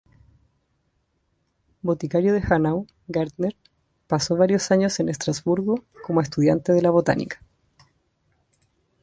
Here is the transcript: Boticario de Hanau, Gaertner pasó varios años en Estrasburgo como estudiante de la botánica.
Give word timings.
Boticario 1.83 2.33
de 2.33 2.41
Hanau, 2.49 2.87
Gaertner 3.07 3.55
pasó 4.07 4.35
varios 4.35 4.71
años 4.71 4.99
en 4.99 5.09
Estrasburgo 5.09 5.83
como 6.03 6.21
estudiante 6.21 6.73
de 6.73 6.81
la 6.81 6.89
botánica. 6.89 7.39